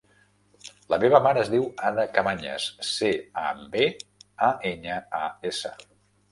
[0.93, 3.13] La meva mare es diu Ada Cabañas: ce,
[3.45, 3.87] a, be,
[4.51, 5.77] a, enya, a, essa.